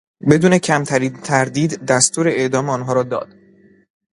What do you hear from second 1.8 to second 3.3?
دستور اعدام آنها را داد.